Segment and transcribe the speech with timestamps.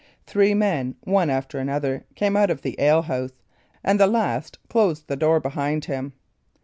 [0.25, 3.33] Three men, one after another, came out of the ale house,
[3.83, 6.13] and the last closed the door behind him.